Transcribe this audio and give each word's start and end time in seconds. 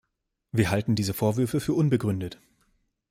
Wir 0.51 0.71
halten 0.71 0.95
diese 0.95 1.13
Vorwürfe 1.13 1.59
für 1.59 1.75
unbegründet. 1.75 2.41